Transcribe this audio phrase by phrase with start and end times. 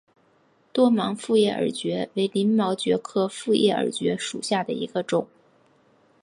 [0.73, 5.27] 多芒复叶耳蕨为鳞毛蕨科复叶耳蕨属下的一个种。